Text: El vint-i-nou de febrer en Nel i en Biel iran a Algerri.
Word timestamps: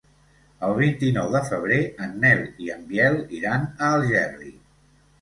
El 0.67 0.71
vint-i-nou 0.79 1.29
de 1.35 1.43
febrer 1.51 1.79
en 2.07 2.17
Nel 2.25 2.43
i 2.67 2.75
en 2.79 2.91
Biel 2.91 3.23
iran 3.43 3.71
a 3.79 3.95
Algerri. 3.95 4.55